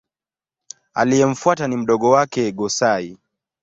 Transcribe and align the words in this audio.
Aliyemfuata 0.93 1.67
ni 1.67 1.77
mdogo 1.77 2.09
wake 2.09 2.51
Go-Sai. 2.51 3.17